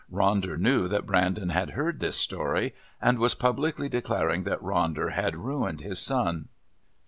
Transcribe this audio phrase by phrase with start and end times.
[0.11, 5.37] Ronder knew that Brandon had heard this story and was publicly declaring that Ronder had
[5.37, 6.47] ruined his son.